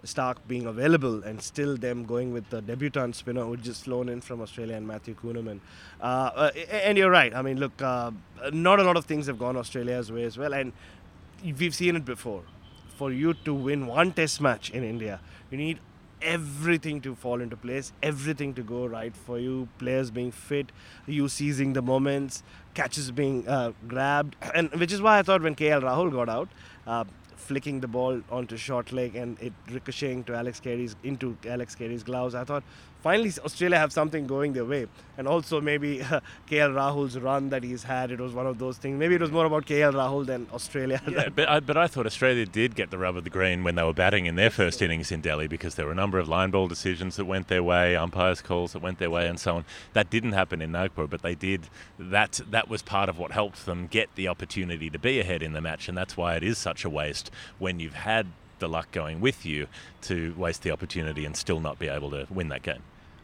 Starc 0.06 0.38
being 0.48 0.66
available 0.66 1.24
and 1.24 1.42
still 1.42 1.76
them 1.76 2.06
going 2.06 2.34
with 2.34 2.50
the 2.50 2.62
debutant 2.62 3.16
spinner 3.16 3.44
who 3.44 3.58
just 3.58 3.84
flown 3.84 4.10
in 4.10 4.22
from 4.22 4.42
Australia 4.42 4.76
and 4.76 4.88
Matthew 4.88 5.16
Kuhnemann. 5.16 5.60
Uh, 6.02 6.04
uh, 6.04 6.52
and 6.72 6.98
you're 6.98 7.10
right. 7.10 7.34
I 7.34 7.42
mean, 7.42 7.60
look, 7.60 7.82
uh, 7.82 8.12
not 8.52 8.80
a 8.80 8.84
lot 8.84 8.98
of 8.98 9.06
things 9.06 9.28
have 9.28 9.38
gone 9.38 9.58
Australia's 9.58 10.12
way 10.12 10.24
as 10.24 10.38
well, 10.38 10.54
and 10.54 10.72
we've 11.44 11.76
seen 11.76 11.96
it 11.96 12.06
before. 12.06 12.44
For 12.96 13.12
you 13.12 13.34
to 13.46 13.54
win 13.54 13.88
one 13.88 14.12
Test 14.12 14.42
match 14.42 14.72
in 14.72 14.84
India, 14.84 15.22
you 15.50 15.58
need 15.58 15.80
everything 16.22 17.02
to 17.02 17.16
fall 17.16 17.42
into 17.42 17.56
place, 17.56 17.94
everything 18.04 18.54
to 18.54 18.62
go 18.62 18.86
right 18.86 19.16
for 19.16 19.40
you. 19.40 19.70
Players 19.78 20.12
being 20.12 20.32
fit, 20.32 20.72
you 21.06 21.30
seizing 21.30 21.74
the 21.74 21.82
moments, 21.82 22.44
catches 22.74 23.12
being 23.12 23.48
uh, 23.48 23.72
grabbed, 23.88 24.36
and 24.54 24.70
which 24.72 24.92
is 24.92 25.02
why 25.02 25.20
I 25.20 25.24
thought 25.24 25.42
when 25.42 25.56
KL 25.56 25.82
Rahul 25.82 26.12
got 26.12 26.30
out, 26.30 26.50
uh, 26.86 27.06
flicking 27.40 27.80
the 27.80 27.88
ball 27.88 28.22
onto 28.30 28.58
short 28.58 28.92
leg 28.92 29.16
and 29.16 29.42
it 29.42 29.54
ricocheting 29.72 30.24
to 30.26 30.36
Alex 30.36 30.60
Carey's 30.60 30.96
into 31.04 31.38
Alex 31.48 31.76
Carey's 31.76 32.04
gloves, 32.04 32.36
I 32.36 32.44
thought 32.44 32.64
finally 33.02 33.32
Australia 33.44 33.78
have 33.78 33.92
something 33.92 34.28
going 34.28 34.54
their 34.54 34.66
way. 34.66 34.88
And 35.18 35.28
also 35.28 35.60
maybe 35.60 36.02
uh, 36.02 36.22
KL 36.50 36.74
Rahul's 36.74 37.18
run 37.18 37.50
that 37.50 37.64
he's 37.64 37.84
had, 37.84 38.12
it 38.12 38.20
was 38.20 38.34
one 38.34 38.48
of 38.48 38.58
those 38.58 38.78
things. 38.78 38.98
Maybe 38.98 39.16
it 39.16 39.22
was 39.22 39.32
more 39.32 39.46
about 39.46 39.66
KL 39.66 39.94
Rahul 39.94 40.26
than 40.26 40.48
Australia. 40.54 41.02
Yeah, 41.10 41.30
but 41.30 41.50
I, 41.50 41.60
but 41.60 41.76
I 41.76 41.88
thought 41.88 42.06
Australia 42.06 42.46
did 42.46 42.76
get 42.76 42.92
the 42.92 42.98
rub 42.98 43.18
of 43.18 43.24
the 43.24 43.30
green 43.30 43.64
when 43.64 43.76
they 43.76 43.84
were 43.84 43.94
batting 43.94 44.26
in 44.28 44.36
their 44.36 44.52
first 44.52 44.82
innings 44.82 45.12
in 45.12 45.22
Delhi 45.22 45.48
because 45.48 45.76
there 45.76 45.86
were 45.88 45.92
a 45.92 45.96
number 45.96 46.20
of 46.20 46.30
line 46.30 46.52
ball 46.52 46.68
decisions 46.68 47.16
that 47.16 47.26
went 47.26 47.48
their 47.48 47.64
way, 47.64 47.96
umpires' 47.96 48.42
calls 48.42 48.74
that 48.74 48.82
went 48.82 49.00
their 49.00 49.10
way, 49.10 49.28
and 49.28 49.40
so 49.40 49.58
on. 49.58 49.66
That 49.94 50.10
didn't 50.10 50.34
happen 50.34 50.62
in 50.62 50.72
Nagpur, 50.72 51.08
but 51.08 51.24
they 51.24 51.36
did. 51.36 51.68
That 51.98 52.42
that 52.52 52.70
was 52.70 52.82
part 52.84 53.10
of 53.10 53.18
what 53.18 53.32
helped 53.32 53.66
them 53.66 53.88
get 53.88 54.10
the 54.16 54.28
opportunity 54.28 54.90
to 54.90 55.00
be 55.00 55.20
ahead 55.20 55.42
in 55.42 55.54
the 55.54 55.62
match, 55.62 55.90
and 55.90 55.98
that's 55.98 56.16
why 56.16 56.36
it 56.36 56.44
is 56.44 56.58
such 56.58 56.86
a 56.86 56.90
waste 56.90 57.32
when 57.58 57.80
you've 57.80 57.96
had 57.96 58.28
the 58.60 58.70
luck 58.70 58.92
going 58.92 59.20
with 59.22 59.46
you 59.46 59.68
to 60.04 60.34
waste 60.38 60.62
the 60.64 60.72
opportunity 60.72 61.26
and 61.26 61.36
still 61.36 61.60
not 61.60 61.80
be 61.80 61.88
able 61.88 62.10
to 62.12 62.28
win 62.30 62.50
that 62.50 62.62
game. 62.64 62.82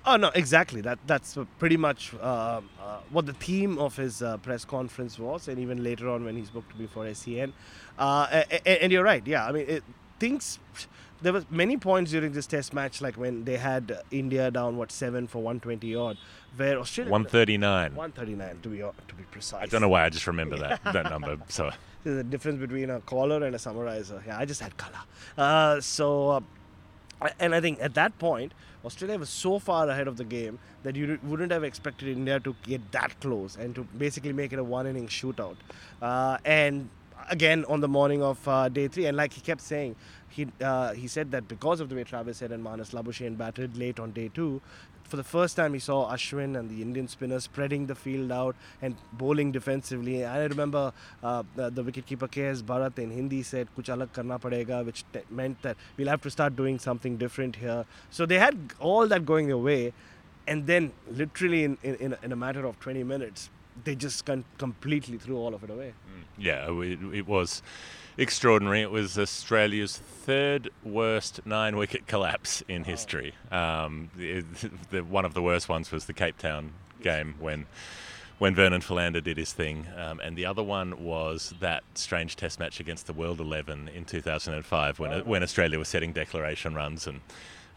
Oh 0.07 0.17
no, 0.17 0.29
exactly. 0.35 0.81
That 0.81 0.99
that's 1.07 1.35
pretty 1.57 1.77
much 1.77 2.13
uh, 2.21 2.21
uh, 2.21 2.61
what 3.09 3.25
the 3.25 3.33
theme 3.33 3.79
of 3.79 3.95
his 3.95 4.21
uh, 4.21 4.37
press 4.37 4.63
conference 4.63 5.17
was, 5.17 5.47
and 5.47 5.57
even 5.57 5.83
later 5.83 6.09
on 6.09 6.23
when 6.23 6.35
he 6.35 6.45
spoke 6.45 6.69
to 6.69 6.77
me 6.79 6.85
for 6.85 7.11
SEN. 7.13 7.53
Uh, 7.97 8.27
a- 8.31 8.69
a- 8.69 8.83
and, 8.83 8.91
you're 8.91 9.03
right. 9.03 9.25
Yeah, 9.25 9.47
I 9.47 9.51
mean, 9.51 9.65
it, 9.67 9.83
things. 10.19 10.59
There 11.21 11.33
was 11.33 11.45
many 11.49 11.77
points 11.77 12.11
during 12.11 12.33
this 12.33 12.45
Test 12.45 12.73
match, 12.73 13.01
like 13.01 13.15
when 13.15 13.45
they 13.45 13.57
had 13.57 13.99
India 14.11 14.51
down 14.51 14.77
what 14.77 14.91
seven 14.91 15.27
for 15.27 15.39
120 15.39 15.95
odd, 15.95 16.17
where 16.57 16.79
Australia 16.79 17.11
139. 17.11 17.95
139 17.95 18.59
to 18.61 18.69
be 18.69 18.77
to 18.79 19.15
be 19.15 19.23
precise. 19.31 19.63
I 19.63 19.65
don't 19.65 19.81
know 19.81 19.89
why 19.89 20.05
I 20.05 20.09
just 20.09 20.27
remember 20.27 20.57
that 20.57 20.83
that 20.93 21.09
number. 21.09 21.37
So 21.47 21.71
There's 22.03 22.17
a 22.19 22.23
difference 22.23 22.59
between 22.59 22.89
a 22.89 22.99
caller 23.01 23.43
and 23.45 23.55
a 23.55 23.59
summarizer. 23.59 24.23
Yeah, 24.27 24.37
I 24.37 24.45
just 24.45 24.61
had 24.61 24.77
color. 24.77 24.99
Uh, 25.37 25.79
so, 25.81 26.29
uh, 26.29 26.39
And 27.39 27.55
I 27.55 27.61
think 27.61 27.79
at 27.81 27.93
that 27.95 28.19
point, 28.19 28.53
Australia 28.83 29.17
was 29.17 29.29
so 29.29 29.57
far 29.57 29.89
ahead 29.89 30.07
of 30.07 30.17
the 30.17 30.23
game 30.23 30.59
that 30.83 30.95
you 30.95 31.17
wouldn't 31.23 31.51
have 31.51 31.63
expected 31.63 32.09
India 32.09 32.39
to 32.41 32.55
get 32.63 32.91
that 32.91 33.19
close 33.21 33.55
and 33.55 33.73
to 33.73 33.83
basically 33.97 34.33
make 34.33 34.53
it 34.53 34.59
a 34.59 34.63
one 34.63 34.85
inning 34.85 35.07
shootout. 35.07 35.55
Uh, 36.01 36.37
and 36.45 36.89
again, 37.29 37.65
on 37.65 37.79
the 37.81 37.87
morning 37.87 38.21
of 38.23 38.47
uh, 38.47 38.69
day 38.69 38.87
three, 38.87 39.05
and 39.05 39.17
like 39.17 39.33
he 39.33 39.41
kept 39.41 39.61
saying, 39.61 39.95
he, 40.29 40.47
uh, 40.61 40.93
he 40.93 41.07
said 41.07 41.31
that 41.31 41.47
because 41.47 41.79
of 41.79 41.89
the 41.89 41.95
way 41.95 42.03
Travis 42.03 42.39
Head 42.39 42.51
and 42.51 42.63
Marnus 42.63 42.91
Labuschagne 42.91 43.37
batted 43.37 43.77
late 43.77 43.99
on 43.99 44.11
day 44.11 44.29
two, 44.33 44.61
for 45.03 45.17
the 45.17 45.23
first 45.23 45.55
time 45.55 45.73
he 45.73 45.79
saw 45.79 46.11
Ashwin 46.11 46.57
and 46.57 46.69
the 46.69 46.81
Indian 46.81 47.07
spinners 47.07 47.43
spreading 47.43 47.85
the 47.85 47.95
field 47.95 48.31
out 48.31 48.55
and 48.81 48.95
bowling 49.13 49.51
defensively. 49.51 50.23
And 50.23 50.31
I 50.31 50.45
remember 50.45 50.91
uh, 51.23 51.43
the, 51.55 51.69
the 51.69 51.83
wicketkeeper 51.83 52.29
KS 52.29 52.63
Bharat 52.63 52.97
in 52.97 53.11
Hindi 53.11 53.43
said 53.43 53.67
"Kuch 53.77 53.85
alag 53.85 54.13
karna 54.13 54.39
padega," 54.39 54.83
which 54.83 55.03
meant 55.29 55.61
that 55.61 55.77
we'll 55.95 56.07
have 56.07 56.21
to 56.21 56.31
start 56.31 56.55
doing 56.55 56.79
something 56.79 57.17
different 57.17 57.57
here. 57.57 57.85
So 58.09 58.25
they 58.25 58.39
had 58.39 58.73
all 58.79 59.07
that 59.07 59.25
going 59.25 59.47
their 59.47 59.57
way, 59.57 59.93
and 60.47 60.65
then 60.65 60.91
literally 61.09 61.63
in, 61.63 61.77
in, 61.83 62.17
in 62.23 62.31
a 62.31 62.35
matter 62.35 62.65
of 62.65 62.79
20 62.79 63.03
minutes, 63.03 63.49
they 63.83 63.95
just 63.95 64.25
completely 64.57 65.17
threw 65.17 65.37
all 65.37 65.53
of 65.53 65.63
it 65.63 65.69
away. 65.69 65.93
Yeah, 66.37 66.71
it, 66.71 66.99
it 67.13 67.27
was 67.27 67.61
extraordinary. 68.17 68.81
It 68.81 68.91
was 68.91 69.17
Australia's 69.17 69.97
third 69.97 70.69
worst 70.83 71.45
nine 71.45 71.75
wicket 71.77 72.07
collapse 72.07 72.63
in 72.67 72.83
history. 72.83 73.33
Um, 73.51 74.09
the, 74.15 74.43
the, 74.91 75.03
one 75.03 75.25
of 75.25 75.33
the 75.33 75.41
worst 75.41 75.69
ones 75.69 75.91
was 75.91 76.05
the 76.05 76.13
Cape 76.13 76.37
Town 76.37 76.71
game 77.01 77.35
when. 77.39 77.65
When 78.37 78.53
Vernon 78.53 78.81
Philander 78.81 79.21
did 79.21 79.37
his 79.37 79.53
thing, 79.53 79.87
um, 79.95 80.19
and 80.19 80.35
the 80.35 80.45
other 80.45 80.61
one 80.61 81.01
was 81.01 81.53
that 81.61 81.85
strange 81.93 82.35
Test 82.35 82.59
match 82.59 82.81
against 82.81 83.07
the 83.07 83.13
World 83.13 83.39
Eleven 83.39 83.87
in 83.87 84.03
2005, 84.03 84.99
when 84.99 85.25
when 85.25 85.41
Australia 85.41 85.79
was 85.79 85.87
setting 85.87 86.11
declaration 86.11 86.73
runs 86.75 87.07
and 87.07 87.21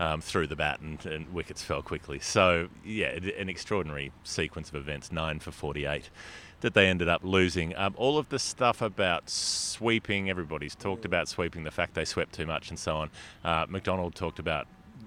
um, 0.00 0.20
threw 0.20 0.46
the 0.46 0.56
bat 0.56 0.80
and, 0.80 1.04
and, 1.06 1.32
wickets 1.32 1.62
fell 1.62 1.82
quickly. 1.82 2.18
So, 2.20 2.68
yeah, 2.84 3.08
an 3.08 3.48
extraordinary 3.48 4.12
sequence 4.22 4.68
of 4.68 4.76
events, 4.76 5.10
nine 5.10 5.40
for 5.40 5.50
48, 5.50 6.10
that 6.60 6.74
they 6.74 6.86
ended 6.86 7.08
up 7.08 7.22
losing. 7.24 7.76
Um, 7.76 7.94
all 7.96 8.18
of 8.18 8.28
the 8.28 8.38
stuff 8.38 8.80
about 8.80 9.28
sweeping, 9.28 10.30
everybody's 10.30 10.74
talked 10.74 11.04
about 11.04 11.28
sweeping, 11.28 11.64
the 11.64 11.70
fact 11.70 11.94
they 11.94 12.04
swept 12.04 12.32
too 12.32 12.46
much 12.46 12.70
and 12.70 12.78
so 12.78 12.96
on. 12.96 13.10
Uh, 13.44 13.66
McDonald 13.68 14.14
talked 14.14 14.38
about 14.38 14.66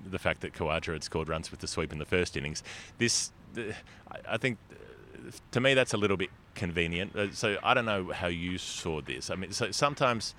the 0.10 0.20
fact 0.20 0.42
that 0.42 0.54
Khawaja 0.54 0.94
had 0.94 1.04
scored 1.04 1.30
runs 1.30 1.52
with 1.52 1.60
the 1.62 1.68
sweep 1.68 1.92
in 1.94 2.00
the 2.00 2.06
first 2.06 2.36
innings. 2.36 2.64
This, 2.98 3.32
I 4.28 4.38
think, 4.38 4.58
to 5.52 5.62
me, 5.62 5.74
that's 5.74 5.94
a 5.94 5.98
little 5.98 6.18
bit 6.18 6.30
convenient. 6.56 7.16
Uh, 7.16 7.32
so 7.32 7.58
I 7.64 7.74
don't 7.74 7.86
know 7.86 8.12
how 8.12 8.28
you 8.28 8.58
saw 8.58 9.02
this. 9.02 9.30
I 9.30 9.36
mean, 9.36 9.52
so 9.52 9.72
sometimes 9.72 10.36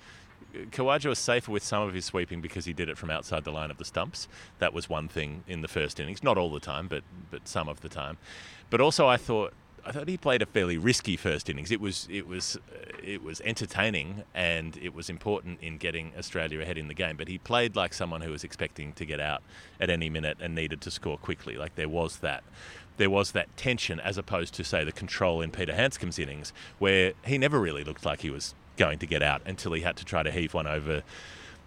Khawaja 0.53 1.09
was 1.09 1.19
safer 1.19 1.51
with 1.51 1.63
some 1.63 1.81
of 1.83 1.93
his 1.93 2.05
sweeping 2.05 2.39
because 2.41 2.65
he 2.65 2.73
did 2.73 2.87
it 2.87 2.97
from 2.97 3.09
outside 3.09 3.43
the 3.43 3.51
line 3.51 3.71
of 3.71 3.77
the 3.77 3.85
stumps. 3.85 4.27
That 4.59 4.73
was 4.73 4.87
one 4.87 5.07
thing 5.07 5.43
in 5.47 5.61
the 5.61 5.67
first 5.67 5.99
innings, 5.99 6.21
not 6.21 6.37
all 6.37 6.51
the 6.51 6.59
time, 6.59 6.87
but 6.87 7.03
but 7.31 7.47
some 7.47 7.67
of 7.67 7.81
the 7.81 7.89
time. 7.89 8.17
But 8.69 8.79
also, 8.79 9.07
I 9.07 9.17
thought 9.17 9.53
I 9.85 9.91
thought 9.91 10.07
he 10.07 10.17
played 10.17 10.41
a 10.41 10.45
fairly 10.45 10.77
risky 10.77 11.17
first 11.17 11.49
innings. 11.49 11.71
It 11.71 11.81
was 11.81 12.07
it 12.09 12.25
was 12.25 12.57
uh, 12.71 12.91
it 13.03 13.21
was 13.21 13.41
entertaining 13.41 14.23
and 14.33 14.77
it 14.77 14.93
was 14.93 15.09
important 15.09 15.59
in 15.61 15.77
getting 15.77 16.13
Australia 16.17 16.61
ahead 16.61 16.77
in 16.77 16.87
the 16.87 16.93
game. 16.93 17.17
But 17.17 17.27
he 17.27 17.37
played 17.37 17.75
like 17.75 17.93
someone 17.93 18.21
who 18.21 18.31
was 18.31 18.43
expecting 18.43 18.93
to 18.93 19.05
get 19.05 19.19
out 19.19 19.43
at 19.79 19.89
any 19.89 20.09
minute 20.09 20.37
and 20.39 20.55
needed 20.55 20.79
to 20.81 20.91
score 20.91 21.17
quickly. 21.17 21.57
Like 21.57 21.75
there 21.75 21.89
was 21.89 22.17
that 22.17 22.43
there 22.97 23.09
was 23.09 23.31
that 23.31 23.55
tension 23.57 23.99
as 23.99 24.17
opposed 24.17 24.53
to 24.53 24.63
say 24.63 24.83
the 24.83 24.91
control 24.91 25.41
in 25.41 25.51
Peter 25.51 25.73
Handscomb's 25.73 26.19
innings 26.19 26.53
where 26.79 27.13
he 27.25 27.37
never 27.37 27.59
really 27.59 27.83
looked 27.83 28.05
like 28.05 28.21
he 28.21 28.29
was 28.29 28.55
going 28.77 28.99
to 28.99 29.05
get 29.05 29.21
out 29.21 29.41
until 29.45 29.73
he 29.73 29.81
had 29.81 29.97
to 29.97 30.05
try 30.05 30.23
to 30.23 30.31
heave 30.31 30.53
one 30.53 30.67
over 30.67 31.03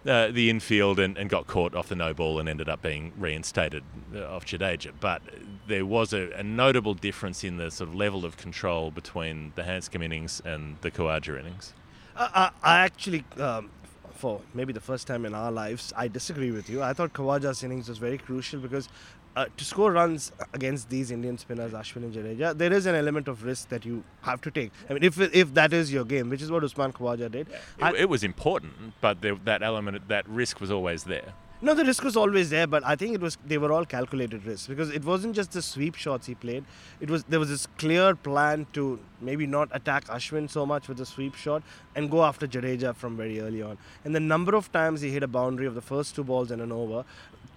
uh, 0.05 0.29
the 0.31 0.49
infield 0.49 0.99
and, 0.99 1.17
and, 1.17 1.29
got 1.29 1.47
caught 1.47 1.75
off 1.75 1.89
the 1.89 1.95
no 1.95 2.13
ball 2.13 2.39
and 2.39 2.47
ended 2.47 2.69
up 2.69 2.81
being 2.81 3.11
reinstated 3.17 3.83
uh, 4.15 4.25
off 4.27 4.45
Jadeja. 4.45 4.91
But 4.99 5.21
there 5.67 5.85
was 5.85 6.13
a, 6.13 6.31
a, 6.31 6.43
notable 6.43 6.93
difference 6.93 7.43
in 7.43 7.57
the 7.57 7.71
sort 7.71 7.89
of 7.89 7.95
level 7.95 8.23
of 8.23 8.37
control 8.37 8.91
between 8.91 9.51
the 9.55 9.63
Handscomb 9.63 10.01
innings 10.01 10.41
and 10.45 10.77
the 10.81 10.91
Khawaja 10.91 11.39
innings. 11.39 11.73
Uh, 12.15 12.49
I 12.63 12.79
actually, 12.79 13.25
um, 13.37 13.69
for 14.13 14.41
maybe 14.53 14.71
the 14.71 14.81
first 14.81 15.07
time 15.07 15.25
in 15.25 15.33
our 15.33 15.51
lives, 15.51 15.93
I 15.95 16.07
disagree 16.07 16.51
with 16.51 16.69
you. 16.69 16.81
I 16.81 16.93
thought 16.93 17.13
Khawaja's 17.13 17.63
innings 17.63 17.89
was 17.89 17.97
very 17.97 18.17
crucial 18.17 18.59
because 18.59 18.89
uh, 19.37 19.45
to 19.55 19.63
score 19.63 19.91
runs 19.91 20.31
against 20.53 20.89
these 20.89 21.11
Indian 21.11 21.37
spinners, 21.37 21.71
Ashwin 21.71 22.03
and 22.07 22.13
Jadeja, 22.13 22.57
there 22.57 22.73
is 22.73 22.87
an 22.87 22.95
element 22.95 23.27
of 23.27 23.43
risk 23.43 23.69
that 23.69 23.85
you 23.85 24.03
have 24.21 24.41
to 24.41 24.49
take. 24.49 24.71
I 24.89 24.93
mean, 24.93 25.03
if 25.03 25.19
if 25.19 25.53
that 25.53 25.73
is 25.73 25.93
your 25.93 26.05
game, 26.05 26.31
which 26.31 26.41
is 26.41 26.49
what 26.49 26.63
Usman 26.63 26.91
Khawaja 26.91 27.29
did. 27.31 27.47
Yeah. 27.49 27.89
It, 27.89 27.95
it, 28.05 28.09
was 28.09 28.23
important, 28.23 28.93
but 28.99 29.21
there, 29.21 29.35
that 29.45 29.61
element, 29.61 30.07
that 30.07 30.27
risk 30.27 30.59
was 30.59 30.71
always 30.71 31.03
there. 31.03 31.33
No, 31.59 31.73
the 31.73 31.83
risk 31.83 32.03
was 32.03 32.15
always 32.15 32.51
there, 32.51 32.67
but 32.67 32.85
I 32.85 32.95
think 32.95 33.15
it 33.15 33.21
was 33.21 33.35
they 33.43 33.57
were 33.57 33.71
all 33.71 33.83
calculated 33.83 34.45
risks 34.45 34.67
because 34.67 34.91
it 34.91 35.03
wasn't 35.03 35.35
just 35.35 35.53
the 35.53 35.61
sweep 35.61 35.95
shots 35.95 36.27
he 36.27 36.35
played. 36.35 36.63
It 36.99 37.09
was 37.09 37.23
there 37.23 37.39
was 37.39 37.49
this 37.49 37.65
clear 37.79 38.13
plan 38.13 38.67
to 38.73 38.99
maybe 39.21 39.47
not 39.47 39.69
attack 39.71 40.05
Ashwin 40.05 40.49
so 40.51 40.67
much 40.67 40.87
with 40.87 40.97
the 40.97 41.05
sweep 41.05 41.33
shot 41.33 41.63
and 41.95 42.11
go 42.11 42.23
after 42.23 42.47
Jadeja 42.47 42.95
from 42.95 43.17
very 43.17 43.39
early 43.41 43.63
on. 43.63 43.79
And 44.05 44.13
the 44.13 44.19
number 44.19 44.55
of 44.55 44.71
times 44.71 45.01
he 45.01 45.09
hit 45.09 45.23
a 45.23 45.27
boundary 45.27 45.65
of 45.65 45.73
the 45.73 45.81
first 45.81 46.13
two 46.13 46.23
balls 46.23 46.51
in 46.51 46.61
an 46.61 46.71
over 46.71 47.03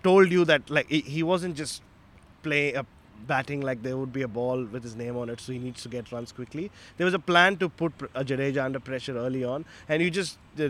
told 0.02 0.32
you 0.32 0.46
that 0.46 0.70
like 0.70 0.88
he 0.88 1.22
wasn't 1.22 1.54
just 1.54 1.82
play 2.42 2.72
a 2.72 2.86
batting 3.26 3.60
like 3.60 3.82
there 3.82 3.96
would 3.96 4.12
be 4.12 4.22
a 4.22 4.28
ball 4.28 4.64
with 4.64 4.82
his 4.82 4.96
name 4.96 5.16
on 5.16 5.30
it, 5.30 5.40
so 5.40 5.52
he 5.52 5.58
needs 5.58 5.82
to 5.82 5.88
get 5.88 6.12
runs 6.12 6.32
quickly. 6.32 6.70
There 6.96 7.04
was 7.04 7.14
a 7.14 7.18
plan 7.18 7.56
to 7.58 7.68
put 7.68 7.92
a 8.14 8.24
Jadeja 8.24 8.64
under 8.64 8.80
pressure 8.80 9.16
early 9.16 9.44
on, 9.44 9.64
and 9.88 10.02
you 10.02 10.10
just 10.10 10.38
uh, 10.58 10.68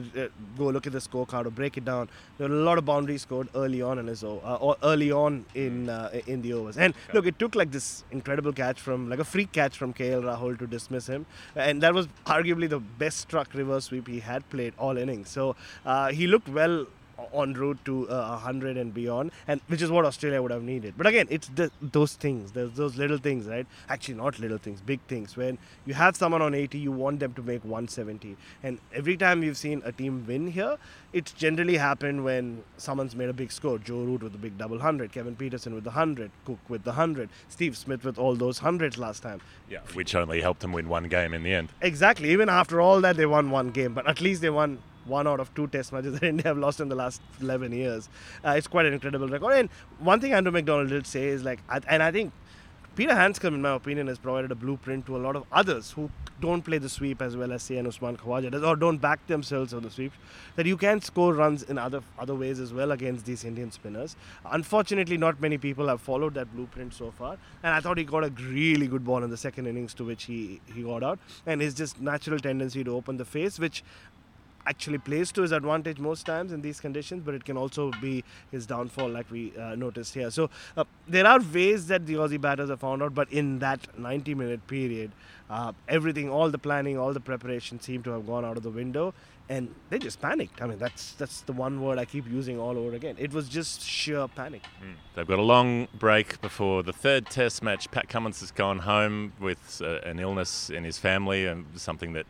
go 0.58 0.66
look 0.68 0.86
at 0.86 0.92
the 0.92 0.98
scorecard 0.98 1.46
or 1.46 1.50
break 1.50 1.76
it 1.76 1.84
down. 1.84 2.08
There 2.38 2.48
were 2.48 2.54
a 2.54 2.62
lot 2.62 2.78
of 2.78 2.84
boundaries 2.84 3.22
scored 3.22 3.48
early 3.54 3.82
on 3.82 3.98
in 3.98 4.06
his 4.06 4.22
uh, 4.24 4.28
or 4.36 4.76
early 4.82 5.10
on 5.10 5.44
in 5.54 5.88
uh, 5.88 6.10
in 6.26 6.42
the 6.42 6.52
overs. 6.52 6.76
And 6.76 6.94
look, 7.12 7.26
it 7.26 7.38
took 7.38 7.54
like 7.54 7.70
this 7.70 8.04
incredible 8.10 8.52
catch 8.52 8.80
from 8.80 9.08
like 9.08 9.18
a 9.18 9.24
free 9.24 9.46
catch 9.46 9.76
from 9.76 9.92
KL 9.94 10.22
Rahul 10.22 10.58
to 10.58 10.66
dismiss 10.66 11.06
him, 11.06 11.26
and 11.56 11.82
that 11.82 11.94
was 11.94 12.08
arguably 12.26 12.68
the 12.68 12.80
best 12.80 13.18
struck 13.18 13.54
reverse 13.54 13.86
sweep 13.86 14.08
he 14.08 14.20
had 14.20 14.48
played 14.50 14.74
all 14.78 14.96
innings. 14.96 15.28
So 15.28 15.56
uh, 15.84 16.08
he 16.08 16.26
looked 16.26 16.48
well 16.48 16.86
en 17.34 17.54
route 17.54 17.78
to 17.84 18.08
uh, 18.08 18.30
100 18.30 18.76
and 18.76 18.92
beyond, 18.92 19.30
and 19.46 19.60
which 19.68 19.82
is 19.82 19.90
what 19.90 20.04
Australia 20.04 20.40
would 20.42 20.50
have 20.50 20.62
needed. 20.62 20.94
But 20.96 21.06
again, 21.06 21.26
it's 21.30 21.48
the, 21.48 21.70
those 21.80 22.14
things, 22.14 22.52
there's 22.52 22.72
those 22.72 22.96
little 22.96 23.18
things, 23.18 23.46
right? 23.46 23.66
Actually, 23.88 24.14
not 24.14 24.38
little 24.38 24.58
things, 24.58 24.80
big 24.80 25.00
things. 25.08 25.36
When 25.36 25.58
you 25.86 25.94
have 25.94 26.16
someone 26.16 26.42
on 26.42 26.54
80, 26.54 26.78
you 26.78 26.92
want 26.92 27.20
them 27.20 27.34
to 27.34 27.42
make 27.42 27.64
170. 27.64 28.36
And 28.62 28.78
every 28.94 29.16
time 29.16 29.40
we've 29.40 29.56
seen 29.56 29.82
a 29.84 29.92
team 29.92 30.24
win 30.26 30.48
here, 30.48 30.76
it's 31.12 31.32
generally 31.32 31.76
happened 31.76 32.24
when 32.24 32.62
someone's 32.76 33.16
made 33.16 33.28
a 33.28 33.32
big 33.32 33.52
score. 33.52 33.78
Joe 33.78 34.02
Root 34.02 34.22
with 34.22 34.32
the 34.32 34.38
big 34.38 34.56
double 34.58 34.76
100, 34.76 35.12
Kevin 35.12 35.36
Pietersen 35.36 35.74
with 35.74 35.84
the 35.84 35.90
100, 35.90 36.30
Cook 36.44 36.58
with 36.68 36.84
the 36.84 36.90
100, 36.90 37.28
Steve 37.48 37.76
Smith 37.76 38.04
with 38.04 38.18
all 38.18 38.34
those 38.34 38.58
hundreds 38.58 38.98
last 38.98 39.22
time. 39.22 39.40
Yeah, 39.68 39.80
which 39.94 40.14
only 40.14 40.40
helped 40.40 40.60
them 40.60 40.72
win 40.72 40.88
one 40.88 41.04
game 41.04 41.34
in 41.34 41.42
the 41.42 41.52
end. 41.52 41.70
Exactly. 41.80 42.30
Even 42.30 42.48
after 42.48 42.80
all 42.80 43.00
that, 43.00 43.16
they 43.16 43.26
won 43.26 43.50
one 43.50 43.70
game, 43.70 43.94
but 43.94 44.06
at 44.06 44.20
least 44.20 44.40
they 44.40 44.50
won 44.50 44.78
one 45.06 45.26
out 45.26 45.40
of 45.40 45.54
two 45.54 45.66
test 45.68 45.92
matches 45.92 46.12
that 46.20 46.22
India 46.22 46.44
have 46.48 46.58
lost 46.58 46.80
in 46.80 46.88
the 46.88 46.94
last 46.94 47.20
11 47.40 47.72
years. 47.72 48.08
Uh, 48.44 48.50
it's 48.50 48.66
quite 48.66 48.86
an 48.86 48.92
incredible 48.92 49.28
record. 49.28 49.52
And 49.52 49.68
one 49.98 50.20
thing 50.20 50.32
Andrew 50.32 50.52
McDonald 50.52 50.88
did 50.88 51.06
say 51.06 51.28
is 51.28 51.42
like, 51.42 51.60
and 51.88 52.02
I 52.02 52.10
think 52.10 52.32
Peter 52.96 53.14
Handscomb, 53.14 53.54
in 53.54 53.62
my 53.62 53.74
opinion, 53.74 54.08
has 54.08 54.18
provided 54.18 54.50
a 54.50 54.54
blueprint 54.54 55.06
to 55.06 55.16
a 55.16 55.18
lot 55.18 55.36
of 55.36 55.44
others 55.52 55.92
who 55.92 56.10
don't 56.40 56.62
play 56.62 56.78
the 56.78 56.88
sweep 56.88 57.22
as 57.22 57.36
well 57.36 57.52
as 57.52 57.62
say 57.62 57.76
an 57.76 57.86
Usman 57.86 58.16
Khawaja 58.16 58.50
does, 58.50 58.64
or 58.64 58.74
don't 58.74 58.98
back 58.98 59.24
themselves 59.26 59.72
on 59.72 59.82
the 59.82 59.90
sweep. 59.90 60.12
That 60.56 60.66
you 60.66 60.76
can 60.76 61.00
score 61.00 61.32
runs 61.32 61.62
in 61.62 61.78
other 61.78 62.02
other 62.18 62.34
ways 62.34 62.58
as 62.58 62.74
well 62.74 62.90
against 62.90 63.26
these 63.26 63.44
Indian 63.44 63.70
spinners. 63.70 64.16
Unfortunately, 64.44 65.16
not 65.16 65.40
many 65.40 65.56
people 65.56 65.86
have 65.86 66.00
followed 66.00 66.34
that 66.34 66.52
blueprint 66.54 66.92
so 66.92 67.12
far. 67.12 67.38
And 67.62 67.72
I 67.72 67.80
thought 67.80 67.96
he 67.96 68.04
got 68.04 68.24
a 68.24 68.30
really 68.30 68.88
good 68.88 69.04
ball 69.04 69.22
in 69.22 69.30
the 69.30 69.36
second 69.36 69.66
innings, 69.66 69.94
to 69.94 70.04
which 70.04 70.24
he 70.24 70.60
he 70.74 70.82
got 70.82 71.04
out, 71.04 71.20
and 71.46 71.60
his 71.60 71.74
just 71.74 72.00
natural 72.00 72.40
tendency 72.40 72.82
to 72.82 72.96
open 72.96 73.18
the 73.18 73.24
face, 73.24 73.58
which 73.58 73.84
actually 74.66 74.98
plays 74.98 75.32
to 75.32 75.42
his 75.42 75.52
advantage 75.52 75.98
most 75.98 76.26
times 76.26 76.52
in 76.52 76.60
these 76.60 76.80
conditions, 76.80 77.22
but 77.24 77.34
it 77.34 77.44
can 77.44 77.56
also 77.56 77.90
be 78.00 78.24
his 78.50 78.66
downfall, 78.66 79.08
like 79.08 79.30
we 79.30 79.52
uh, 79.56 79.74
noticed 79.74 80.14
here. 80.14 80.30
So 80.30 80.50
uh, 80.76 80.84
there 81.08 81.26
are 81.26 81.40
ways 81.40 81.86
that 81.88 82.06
the 82.06 82.14
Aussie 82.14 82.40
batters 82.40 82.70
have 82.70 82.80
found 82.80 83.02
out, 83.02 83.14
but 83.14 83.32
in 83.32 83.58
that 83.60 83.98
90 83.98 84.34
minute 84.34 84.66
period, 84.66 85.12
uh, 85.48 85.72
everything, 85.88 86.30
all 86.30 86.50
the 86.50 86.58
planning, 86.58 86.98
all 86.98 87.12
the 87.12 87.20
preparation 87.20 87.80
seemed 87.80 88.04
to 88.04 88.10
have 88.10 88.26
gone 88.26 88.44
out 88.44 88.56
of 88.56 88.62
the 88.62 88.70
window. 88.70 89.14
And 89.48 89.74
they 89.88 89.98
just 89.98 90.20
panicked. 90.20 90.62
I 90.62 90.66
mean, 90.68 90.78
that's 90.78 91.14
that's 91.14 91.40
the 91.40 91.52
one 91.52 91.82
word 91.82 91.98
I 91.98 92.04
keep 92.04 92.24
using 92.30 92.56
all 92.60 92.78
over 92.78 92.94
again. 92.94 93.16
It 93.18 93.32
was 93.32 93.48
just 93.48 93.82
sheer 93.82 94.28
panic. 94.28 94.62
Mm. 94.80 94.94
They've 95.16 95.26
got 95.26 95.40
a 95.40 95.42
long 95.42 95.88
break 95.98 96.40
before 96.40 96.84
the 96.84 96.92
third 96.92 97.26
Test 97.26 97.60
match. 97.60 97.90
Pat 97.90 98.08
Cummins 98.08 98.38
has 98.40 98.52
gone 98.52 98.78
home 98.78 99.32
with 99.40 99.82
uh, 99.84 100.08
an 100.08 100.20
illness 100.20 100.70
in 100.70 100.84
his 100.84 100.98
family, 100.98 101.46
and 101.46 101.66
something 101.74 102.12
that 102.12 102.26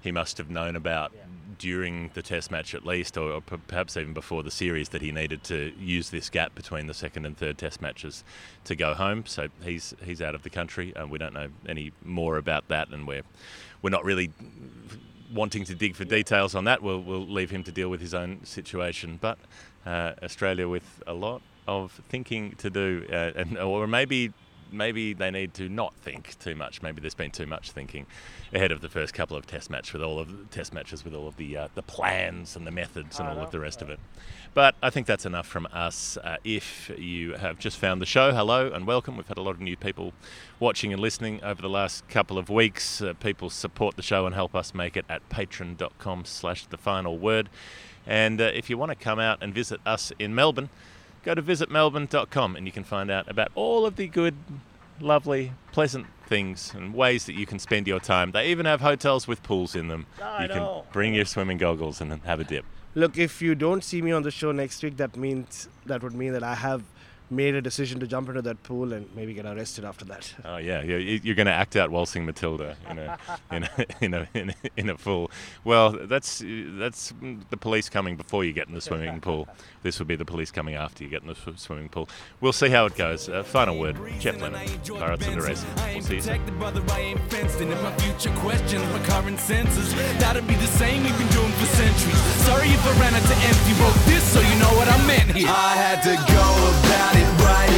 he 0.00 0.10
must 0.10 0.36
have 0.38 0.50
known 0.50 0.74
about 0.74 1.12
yeah. 1.14 1.22
During 1.58 2.10
the 2.14 2.22
test 2.22 2.50
match 2.50 2.74
at 2.74 2.84
least, 2.86 3.16
or, 3.16 3.32
or, 3.32 3.40
perhaps 3.40 3.96
even 3.96 4.12
before 4.14 4.42
the 4.42 4.50
series, 4.50 4.90
that 4.90 5.02
he 5.02 5.12
needed 5.12 5.42
to 5.44 5.72
use 5.78 6.10
this 6.10 6.30
gap 6.30 6.54
between 6.54 6.86
the 6.86 6.94
second 6.94 7.26
and 7.26 7.36
third 7.36 7.58
test 7.58 7.80
matches 7.80 8.24
to 8.64 8.76
go 8.76 8.94
home. 8.94 9.24
So 9.26 9.48
he's 9.62 9.94
he's 10.04 10.20
out 10.20 10.34
of 10.34 10.42
the 10.42 10.50
country. 10.50 10.92
and 10.96 11.10
we 11.10 11.18
don't 11.18 11.34
know 11.34 11.48
any 11.68 11.92
more 12.04 12.36
about 12.36 12.68
that, 12.68 12.88
and 12.88 13.06
we're 13.06 13.24
we're 13.82 13.90
not 13.90 14.04
really 14.04 14.30
wanting 15.32 15.64
to 15.64 15.74
dig 15.74 15.96
for 15.96 16.04
details 16.04 16.54
on 16.54 16.64
that. 16.64 16.82
We'll 16.82 17.02
we'll 17.02 17.26
leave 17.26 17.50
him 17.50 17.64
to 17.64 17.72
deal 17.72 17.88
with 17.88 18.00
his 18.00 18.14
own 18.14 18.44
situation, 18.44 19.18
but. 19.20 19.38
uh, 19.86 20.12
Australia 20.22 20.68
with 20.68 21.02
a 21.06 21.14
lot 21.14 21.42
of 21.66 21.92
thinking 22.08 22.54
to 22.56 22.70
do, 22.70 23.06
uh, 23.10 23.32
and 23.36 23.58
or 23.58 23.86
maybe 23.86 24.32
maybe 24.74 25.12
they 25.12 25.30
need 25.30 25.54
to 25.54 25.68
not 25.68 25.94
think 25.94 26.38
too 26.38 26.54
much. 26.54 26.82
Maybe 26.82 27.00
there's 27.00 27.14
been 27.14 27.30
too 27.30 27.46
much 27.46 27.70
thinking 27.70 28.06
ahead 28.52 28.70
of 28.72 28.80
the 28.80 28.88
first 28.88 29.14
couple 29.14 29.36
of 29.36 29.46
test 29.46 29.70
match 29.70 29.92
with 29.92 30.02
all 30.02 30.18
of 30.18 30.28
the 30.28 30.44
test 30.44 30.72
matches 30.72 31.04
with 31.04 31.14
all 31.14 31.26
of 31.26 31.36
the 31.36 31.56
uh, 31.56 31.68
the 31.74 31.82
plans 31.82 32.56
and 32.56 32.66
the 32.66 32.70
methods 32.70 33.18
and 33.18 33.28
all 33.28 33.38
of 33.38 33.50
the 33.50 33.60
rest 33.60 33.82
of 33.82 33.90
it. 33.90 33.98
But 34.54 34.76
I 34.80 34.90
think 34.90 35.06
that's 35.08 35.26
enough 35.26 35.46
from 35.46 35.66
us. 35.72 36.16
Uh, 36.16 36.36
if 36.44 36.90
you 36.96 37.34
have 37.34 37.58
just 37.58 37.76
found 37.76 38.00
the 38.00 38.06
show, 38.06 38.32
hello 38.32 38.70
and 38.72 38.86
welcome. 38.86 39.16
We've 39.16 39.26
had 39.26 39.38
a 39.38 39.42
lot 39.42 39.50
of 39.50 39.60
new 39.60 39.76
people 39.76 40.12
watching 40.60 40.92
and 40.92 41.02
listening 41.02 41.42
over 41.42 41.60
the 41.60 41.68
last 41.68 42.08
couple 42.08 42.38
of 42.38 42.48
weeks. 42.48 43.02
Uh, 43.02 43.14
people 43.14 43.50
support 43.50 43.96
the 43.96 44.02
show 44.02 44.26
and 44.26 44.34
help 44.34 44.54
us 44.54 44.72
make 44.72 44.96
it 44.96 45.04
at 45.08 45.28
patreon.com 45.28 46.24
slash 46.24 46.66
the 46.66 46.78
final 46.78 47.18
word. 47.18 47.48
And 48.06 48.40
uh, 48.40 48.44
if 48.54 48.70
you 48.70 48.78
want 48.78 48.90
to 48.90 48.96
come 48.96 49.18
out 49.18 49.38
and 49.40 49.52
visit 49.52 49.80
us 49.84 50.12
in 50.18 50.34
Melbourne, 50.34 50.68
go 51.24 51.34
to 51.34 51.42
visitmelbourne.com 51.42 52.56
and 52.56 52.66
you 52.66 52.72
can 52.72 52.84
find 52.84 53.10
out 53.10 53.28
about 53.28 53.50
all 53.54 53.86
of 53.86 53.96
the 53.96 54.06
good, 54.06 54.34
lovely, 55.00 55.52
pleasant 55.72 56.06
things 56.26 56.72
and 56.74 56.94
ways 56.94 57.26
that 57.26 57.34
you 57.34 57.46
can 57.46 57.58
spend 57.58 57.86
your 57.86 58.00
time. 58.00 58.30
They 58.30 58.48
even 58.48 58.66
have 58.66 58.80
hotels 58.80 59.26
with 59.26 59.42
pools 59.42 59.74
in 59.74 59.88
them. 59.88 60.06
you 60.40 60.48
can 60.48 60.82
bring 60.92 61.14
your 61.14 61.24
swimming 61.24 61.58
goggles 61.58 62.00
and 62.00 62.12
have 62.22 62.40
a 62.40 62.44
dip. 62.44 62.64
Look, 62.94 63.18
if 63.18 63.42
you 63.42 63.54
don't 63.54 63.82
see 63.82 64.00
me 64.02 64.12
on 64.12 64.22
the 64.22 64.30
show 64.30 64.52
next 64.52 64.82
week, 64.82 64.96
that 64.98 65.16
means 65.16 65.68
that 65.86 66.02
would 66.02 66.14
mean 66.14 66.32
that 66.32 66.44
I 66.44 66.54
have 66.54 66.84
made 67.30 67.54
a 67.54 67.62
decision 67.62 68.00
to 68.00 68.06
jump 68.06 68.28
into 68.28 68.42
that 68.42 68.62
pool 68.62 68.92
and 68.92 69.08
maybe 69.16 69.34
get 69.34 69.46
arrested 69.46 69.84
after 69.84 70.04
that. 70.04 70.32
Oh 70.44 70.58
yeah, 70.58 70.82
you're, 70.82 70.98
you're 70.98 71.34
going 71.34 71.46
to 71.46 71.52
act 71.52 71.74
out 71.74 71.90
waltzing 71.90 72.26
Matilda 72.26 72.76
in 72.90 72.98
a 72.98 73.18
in 73.50 73.62
a, 73.64 73.70
in 74.00 74.14
a 74.14 74.28
in 74.34 74.50
a 74.50 74.54
in 74.76 74.88
a 74.90 74.94
pool. 74.96 75.30
Well, 75.64 75.90
that's 75.92 76.42
that's 76.44 77.12
the 77.50 77.56
police 77.56 77.88
coming 77.88 78.16
before 78.16 78.44
you 78.44 78.52
get 78.52 78.68
in 78.68 78.74
the 78.74 78.80
swimming 78.80 79.20
pool. 79.20 79.48
This 79.82 79.98
would 79.98 80.08
be 80.08 80.16
the 80.16 80.24
police 80.24 80.50
coming 80.50 80.74
after 80.74 81.02
you 81.02 81.10
get 81.10 81.22
in 81.22 81.28
the 81.28 81.34
sw- 81.34 81.58
swimming 81.58 81.88
pool. 81.88 82.08
We'll 82.40 82.52
see 82.52 82.68
how 82.68 82.86
it 82.86 82.94
goes. 82.94 83.28
Uh, 83.28 83.42
final 83.42 83.78
word, 83.78 83.96
Geoff 84.20 84.40
Lemon, 84.40 84.60
Pirates 84.86 85.26
of 85.26 85.34
the 85.34 85.40
Racing. 85.40 85.68
We'll 85.94 86.02
see 86.02 86.16
you 86.16 86.20
soon. 86.22 86.58
brother, 86.58 86.82
I 86.90 87.00
ain't 87.00 87.20
fenced 87.32 87.60
in. 87.60 87.70
My 87.70 87.92
future 87.98 88.34
questions, 88.40 88.84
my 88.92 89.02
current 89.06 89.40
senses. 89.40 89.94
That'll 90.20 90.42
be 90.42 90.54
the 90.54 90.66
same 90.66 91.02
we've 91.02 91.18
been 91.18 91.28
doing 91.28 91.52
for 91.52 91.66
centuries. 91.66 92.20
Sorry 92.46 92.68
if 92.68 92.84
I 92.86 93.00
ran 93.00 93.14
out 93.14 93.22
to 93.26 93.36
empty. 93.48 93.72
Wrote 93.80 94.00
this 94.06 94.22
so 94.32 94.40
you 94.40 94.56
know 94.60 94.72
what 94.76 94.88
I 94.88 95.06
meant 95.06 95.30
here. 95.34 95.48
I 95.48 95.74
had 95.74 96.02
to 96.02 96.14
go 96.32 96.44
about 96.84 97.13
shining 97.14 97.36
right. 97.38 97.73